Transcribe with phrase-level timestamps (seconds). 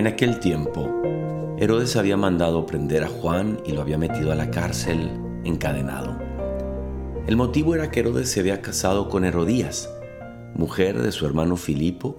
[0.00, 0.88] En aquel tiempo,
[1.58, 5.10] Herodes había mandado prender a Juan y lo había metido a la cárcel
[5.44, 6.18] encadenado.
[7.26, 9.90] El motivo era que Herodes se había casado con Herodías,
[10.54, 12.18] mujer de su hermano Filipo,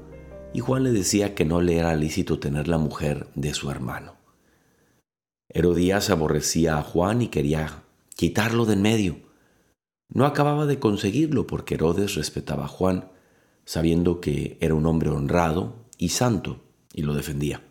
[0.54, 4.14] y Juan le decía que no le era lícito tener la mujer de su hermano.
[5.50, 7.82] Herodías aborrecía a Juan y quería
[8.16, 9.16] quitarlo de en medio.
[10.08, 13.10] No acababa de conseguirlo porque Herodes respetaba a Juan,
[13.66, 16.62] sabiendo que era un hombre honrado y santo
[16.94, 17.64] y lo defendía.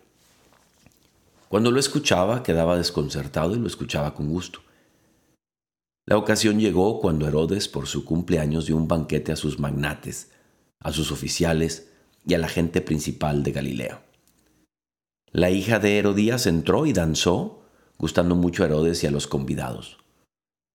[1.51, 4.61] Cuando lo escuchaba quedaba desconcertado y lo escuchaba con gusto.
[6.07, 10.31] La ocasión llegó cuando Herodes por su cumpleaños dio un banquete a sus magnates,
[10.79, 11.91] a sus oficiales
[12.25, 14.01] y a la gente principal de Galilea.
[15.33, 17.65] La hija de Herodías entró y danzó,
[17.97, 19.97] gustando mucho a Herodes y a los convidados.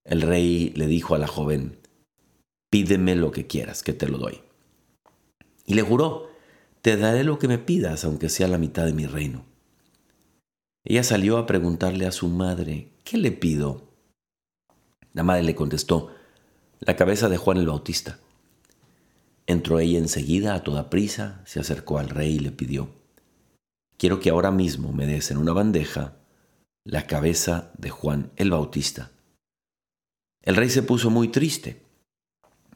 [0.05, 1.79] El rey le dijo a la joven,
[2.71, 4.43] pídeme lo que quieras, que te lo doy.
[5.65, 6.29] Y le juró,
[6.83, 9.56] te daré lo que me pidas, aunque sea la mitad de mi reino.
[10.89, 13.83] Ella salió a preguntarle a su madre, ¿qué le pido?
[15.15, 16.15] La madre le contestó,
[16.79, 18.21] la cabeza de Juan el Bautista.
[19.49, 22.89] Entró ella enseguida a toda prisa, se acercó al rey y le pidió,
[23.99, 26.19] quiero que ahora mismo me des en una bandeja
[26.85, 29.11] la cabeza de Juan el Bautista.
[30.43, 31.83] El rey se puso muy triste,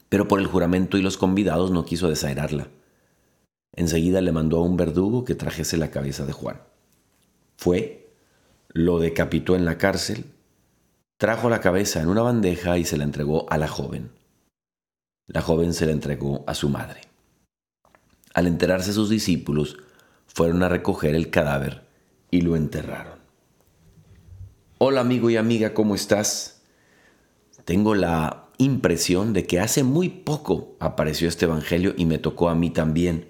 [0.09, 2.71] pero por el juramento y los convidados no quiso desairarla.
[3.73, 6.61] Enseguida le mandó a un verdugo que trajese la cabeza de Juan.
[7.57, 8.00] Fue,
[8.73, 10.27] lo decapitó en la cárcel,
[11.17, 14.11] trajo la cabeza en una bandeja y se la entregó a la joven.
[15.27, 17.03] La joven se la entregó a su madre.
[18.33, 19.77] Al enterarse sus discípulos,
[20.27, 21.85] fueron a recoger el cadáver
[22.31, 23.19] y lo enterraron.
[24.79, 26.63] Hola amigo y amiga, ¿cómo estás?
[27.65, 32.55] Tengo la impresión de que hace muy poco apareció este Evangelio y me tocó a
[32.55, 33.29] mí también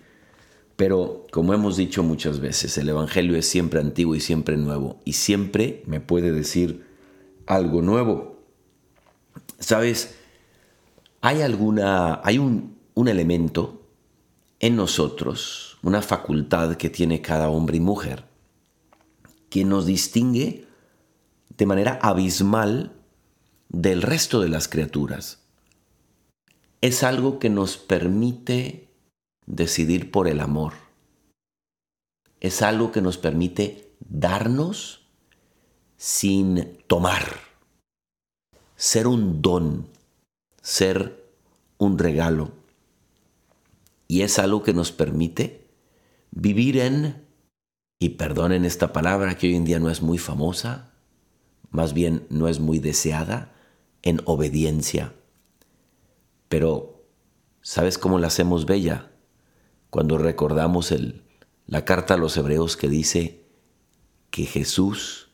[0.81, 5.13] pero como hemos dicho muchas veces, el Evangelio es siempre antiguo y siempre nuevo, y
[5.13, 6.87] siempre me puede decir
[7.47, 8.39] algo nuevo.
[9.59, 10.15] Sabes,
[11.21, 13.91] hay alguna, hay un, un elemento
[14.59, 18.25] en nosotros, una facultad que tiene cada hombre y mujer,
[19.51, 20.67] que nos distingue
[21.59, 22.97] de manera abismal
[23.69, 25.43] del resto de las criaturas.
[26.81, 28.90] Es algo que nos permite
[29.51, 30.75] decidir por el amor.
[32.41, 35.07] Es algo que nos permite darnos
[35.97, 37.25] sin tomar.
[38.77, 39.89] Ser un don,
[40.63, 41.29] ser
[41.79, 42.53] un regalo.
[44.09, 45.69] Y es algo que nos permite
[46.31, 47.27] vivir en,
[47.99, 50.93] y perdonen esta palabra que hoy en día no es muy famosa,
[51.71, 53.53] más bien no es muy deseada,
[54.03, 55.13] en obediencia.
[56.49, 57.05] Pero,
[57.61, 59.11] ¿sabes cómo la hacemos bella?
[59.91, 60.95] Cuando recordamos
[61.67, 63.45] la carta a los hebreos que dice
[64.31, 65.29] que Jesús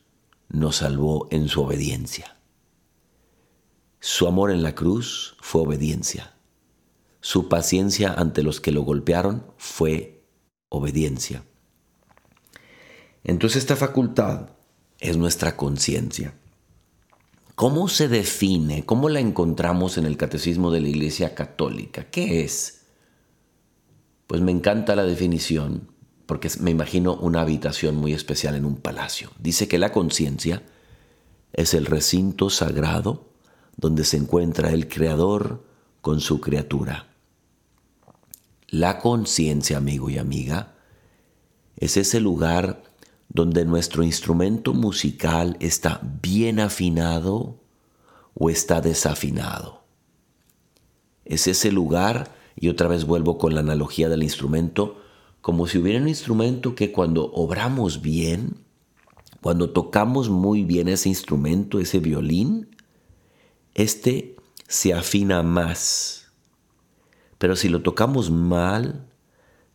[0.49, 2.37] nos salvó en su obediencia.
[3.99, 6.33] Su amor en la cruz fue obediencia.
[7.21, 10.23] Su paciencia ante los que lo golpearon fue
[10.69, 11.43] obediencia.
[13.23, 14.49] Entonces esta facultad
[14.99, 16.33] es nuestra conciencia.
[17.55, 18.85] ¿Cómo se define?
[18.85, 22.05] ¿Cómo la encontramos en el catecismo de la Iglesia Católica?
[22.09, 22.76] ¿Qué es?
[24.27, 25.89] Pues me encanta la definición
[26.25, 29.31] porque me imagino una habitación muy especial en un palacio.
[29.39, 30.61] Dice que la conciencia
[31.53, 33.29] es el recinto sagrado
[33.77, 35.63] donde se encuentra el Creador
[36.01, 37.07] con su criatura.
[38.67, 40.73] La conciencia, amigo y amiga,
[41.77, 42.83] es ese lugar
[43.29, 47.61] donde nuestro instrumento musical está bien afinado
[48.33, 49.83] o está desafinado.
[51.23, 54.99] Es ese lugar y otra vez vuelvo con la analogía del instrumento,
[55.41, 58.65] como si hubiera un instrumento que cuando obramos bien,
[59.41, 62.75] cuando tocamos muy bien ese instrumento, ese violín,
[63.75, 64.35] este
[64.67, 66.31] se afina más.
[67.37, 69.07] Pero si lo tocamos mal,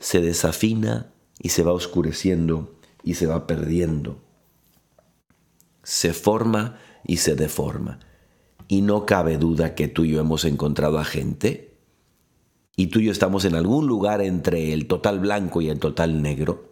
[0.00, 2.74] se desafina y se va oscureciendo
[3.04, 4.20] y se va perdiendo.
[5.84, 8.00] Se forma y se deforma.
[8.66, 11.71] Y no cabe duda que tú y yo hemos encontrado a gente
[12.76, 16.22] y tú y yo estamos en algún lugar entre el total blanco y el total
[16.22, 16.70] negro,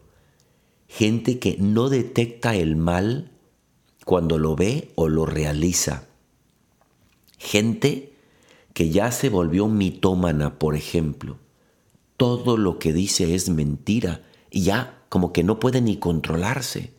[0.88, 3.30] gente que no detecta el mal
[4.04, 6.08] cuando lo ve o lo realiza.
[7.38, 8.12] Gente
[8.72, 11.38] que ya se volvió mitómana, por ejemplo.
[12.16, 16.92] Todo lo que dice es mentira y ya como que no puede ni controlarse.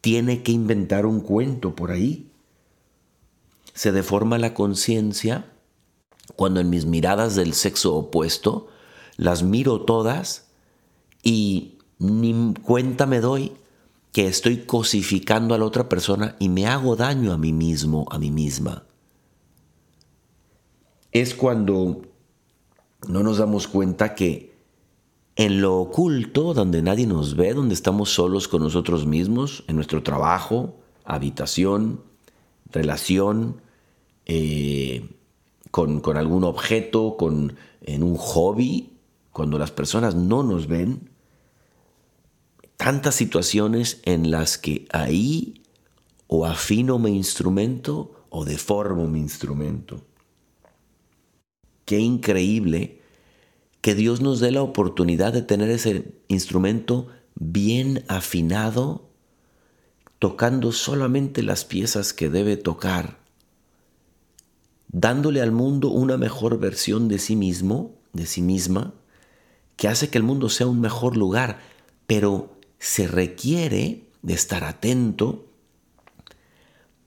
[0.00, 2.30] Tiene que inventar un cuento por ahí.
[3.72, 5.51] Se deforma la conciencia
[6.36, 8.68] cuando en mis miradas del sexo opuesto
[9.16, 10.48] las miro todas
[11.22, 13.52] y ni cuenta me doy
[14.12, 18.18] que estoy cosificando a la otra persona y me hago daño a mí mismo, a
[18.18, 18.84] mí misma.
[21.12, 22.02] Es cuando
[23.08, 24.52] no nos damos cuenta que
[25.36, 30.02] en lo oculto, donde nadie nos ve, donde estamos solos con nosotros mismos, en nuestro
[30.02, 32.02] trabajo, habitación,
[32.70, 33.62] relación,
[34.26, 35.08] eh,
[35.72, 38.92] con, con, algún objeto, con, en un hobby,
[39.32, 41.10] cuando las personas no nos ven,
[42.76, 45.62] tantas situaciones en las que ahí
[46.28, 50.02] o afino mi instrumento o deformo mi instrumento.
[51.84, 53.00] Qué increíble
[53.80, 59.08] que Dios nos dé la oportunidad de tener ese instrumento bien afinado,
[60.18, 63.21] tocando solamente las piezas que debe tocar,
[64.92, 68.94] dándole al mundo una mejor versión de sí mismo, de sí misma,
[69.76, 71.58] que hace que el mundo sea un mejor lugar,
[72.06, 75.46] pero se requiere de estar atento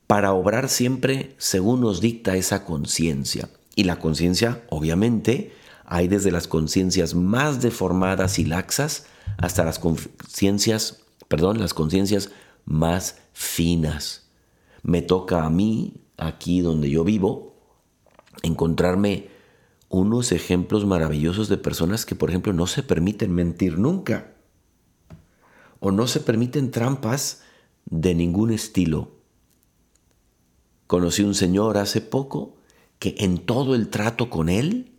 [0.07, 3.49] para obrar siempre según nos dicta esa conciencia.
[3.75, 5.53] Y la conciencia, obviamente,
[5.85, 9.05] hay desde las conciencias más deformadas y laxas
[9.37, 12.31] hasta las conciencias, perdón, las conciencias
[12.65, 14.27] más finas.
[14.81, 17.54] Me toca a mí, aquí donde yo vivo,
[18.43, 19.29] encontrarme
[19.89, 24.33] unos ejemplos maravillosos de personas que, por ejemplo, no se permiten mentir nunca
[25.79, 27.43] o no se permiten trampas
[27.85, 29.11] de ningún estilo.
[30.87, 32.57] Conocí un señor hace poco
[32.99, 34.91] que en todo el trato con él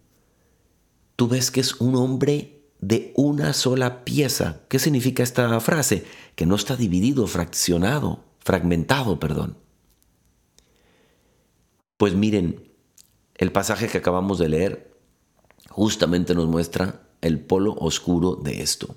[1.16, 4.60] tú ves que es un hombre de una sola pieza.
[4.68, 6.04] ¿Qué significa esta frase?
[6.34, 9.56] Que no está dividido, fraccionado, fragmentado, perdón.
[11.96, 12.65] Pues miren,
[13.38, 14.96] el pasaje que acabamos de leer
[15.68, 18.94] justamente nos muestra el polo oscuro de esto.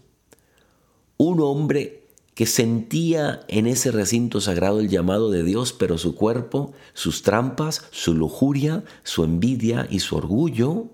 [1.18, 6.72] Un hombre que sentía en ese recinto sagrado el llamado de Dios, pero su cuerpo,
[6.94, 10.88] sus trampas, su lujuria, su envidia y su orgullo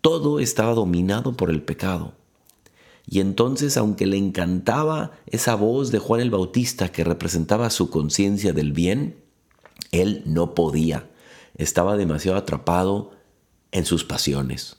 [0.00, 2.12] todo estaba dominado por el pecado.
[3.06, 8.52] Y entonces, aunque le encantaba esa voz de Juan el Bautista que representaba su conciencia
[8.52, 9.16] del bien,
[9.90, 11.08] él no podía.
[11.54, 13.12] Estaba demasiado atrapado
[13.70, 14.78] en sus pasiones.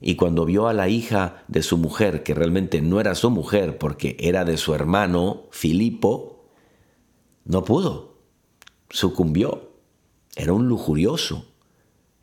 [0.00, 3.78] Y cuando vio a la hija de su mujer, que realmente no era su mujer
[3.78, 6.46] porque era de su hermano Filipo,
[7.44, 8.18] no pudo.
[8.88, 9.70] Sucumbió.
[10.36, 11.46] Era un lujurioso.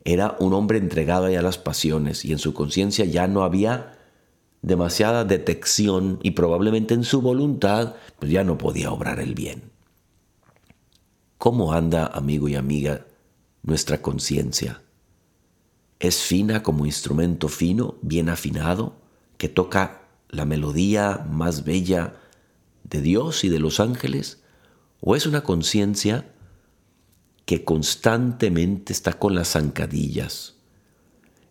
[0.04, 3.98] Era un hombre entregado a las pasiones y en su conciencia ya no había
[4.62, 9.70] demasiada detección y probablemente en su voluntad pues ya no podía obrar el bien.
[11.36, 13.06] ¿Cómo anda, amigo y amiga,
[13.62, 14.82] nuestra conciencia?
[16.00, 18.96] ¿Es fina como instrumento fino, bien afinado,
[19.36, 22.14] que toca la melodía más bella
[22.84, 24.42] de Dios y de los ángeles?
[25.00, 26.26] ¿O es una conciencia
[27.48, 30.56] que constantemente está con las zancadillas.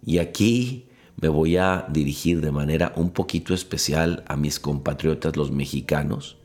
[0.06, 0.90] Y aquí
[1.20, 6.38] me voy a dirigir de manera un poquito especial a mis compatriotas los mexicanos.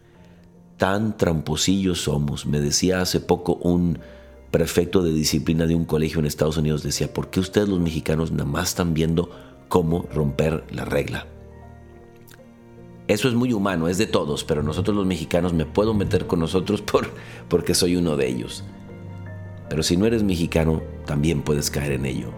[0.78, 2.46] Tan tramposillos somos.
[2.46, 3.98] Me decía hace poco un
[4.52, 8.30] prefecto de disciplina de un colegio en Estados Unidos, decía, ¿por qué ustedes los mexicanos
[8.30, 9.30] nada más están viendo
[9.68, 11.26] cómo romper la regla?
[13.08, 16.38] Eso es muy humano, es de todos, pero nosotros los mexicanos me puedo meter con
[16.38, 17.08] nosotros por,
[17.48, 18.62] porque soy uno de ellos.
[19.70, 22.28] Pero si no eres mexicano, también puedes caer en ello.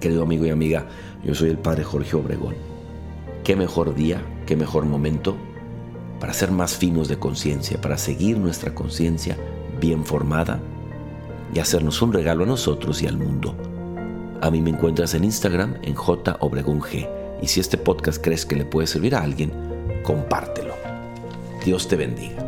[0.00, 0.88] Querido amigo y amiga,
[1.22, 2.54] yo soy el Padre Jorge Obregón.
[3.44, 5.36] ¿Qué mejor día, qué mejor momento
[6.18, 9.36] para ser más finos de conciencia, para seguir nuestra conciencia
[9.80, 10.60] bien formada
[11.54, 13.54] y hacernos un regalo a nosotros y al mundo?
[14.40, 17.08] A mí me encuentras en Instagram en J G.
[17.42, 19.52] Y si este podcast crees que le puede servir a alguien,
[20.04, 20.74] compártelo.
[21.64, 22.47] Dios te bendiga.